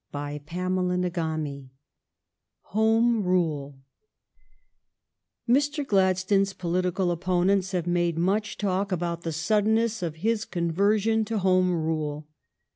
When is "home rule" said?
2.63-3.75, 11.37-12.27